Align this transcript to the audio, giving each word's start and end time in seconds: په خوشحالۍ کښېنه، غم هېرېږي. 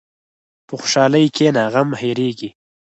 په 0.67 0.73
خوشحالۍ 0.79 1.25
کښېنه، 1.35 1.63
غم 1.73 1.89
هېرېږي. 2.01 2.49